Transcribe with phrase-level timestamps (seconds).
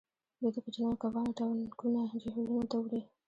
[0.39, 3.01] دوی د کوچنیو کبانو ټانکونه جهیلونو ته وړي